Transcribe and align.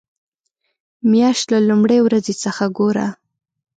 مياشت 1.11 1.45
له 1.53 1.59
لومړۍ 1.69 1.99
ورځې 2.03 2.33
څخه 2.43 2.63
ګوره. 2.77 3.07